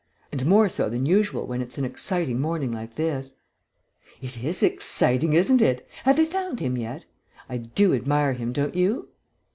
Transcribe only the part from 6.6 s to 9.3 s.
yet? I do admire him, don't you?"